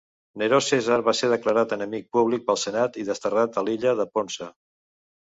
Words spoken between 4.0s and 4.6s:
de Ponça.